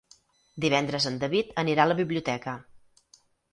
Divendres 0.65 1.05
en 1.09 1.19
David 1.25 1.53
anirà 1.65 1.85
a 1.85 1.93
la 1.93 1.99
biblioteca. 2.01 2.57